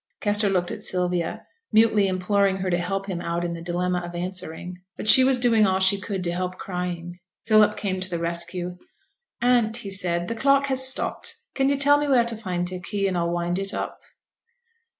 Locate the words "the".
3.53-3.61, 8.09-8.17, 10.33-10.41